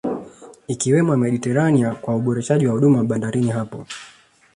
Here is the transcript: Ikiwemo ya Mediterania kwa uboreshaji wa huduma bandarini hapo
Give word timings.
Ikiwemo 0.67 1.11
ya 1.13 1.17
Mediterania 1.17 1.95
kwa 1.95 2.15
uboreshaji 2.15 2.67
wa 2.67 2.73
huduma 2.73 3.03
bandarini 3.03 3.49
hapo 3.49 3.85